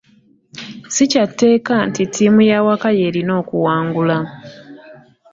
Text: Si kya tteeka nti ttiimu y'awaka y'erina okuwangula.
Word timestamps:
Si 0.93 1.03
kya 1.11 1.23
tteeka 1.29 1.75
nti 1.89 2.03
ttiimu 2.05 2.41
y'awaka 2.49 2.89
y'erina 2.99 3.33
okuwangula. 3.41 4.17